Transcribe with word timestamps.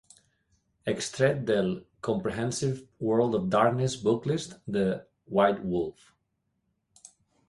Extret 0.91 1.41
del 1.49 1.67
"Comprehensive 2.07 2.81
World 3.07 3.35
of 3.35 3.51
Darkness 3.51 3.95
Booklist" 3.97 4.55
de 4.65 5.05
"White 5.27 5.63
Wolf". 5.63 6.11